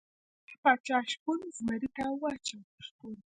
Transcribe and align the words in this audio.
وروسته 0.03 0.55
پاچا 0.63 0.97
شپون 1.11 1.39
زمري 1.57 1.89
ته 1.95 2.03
واچاوه. 2.21 2.69